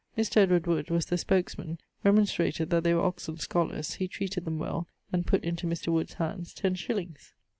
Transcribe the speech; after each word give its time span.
Mr. 0.17 0.37
Edward 0.37 0.65
Wood 0.65 0.89
was 0.89 1.05
the 1.05 1.15
spookes 1.15 1.59
man, 1.59 1.77
remonstrated 2.03 2.71
that 2.71 2.83
they 2.83 2.91
were 2.91 3.03
Oxon 3.05 3.37
scholars: 3.37 3.93
he 3.93 4.07
treated 4.07 4.45
them 4.45 4.57
well, 4.57 4.87
and 5.13 5.27
putt 5.27 5.43
into 5.43 5.67
Mr. 5.67 5.89
Wood's 5.93 6.13
hands 6.13 6.55
ten 6.55 6.73
shillings. 6.73 7.35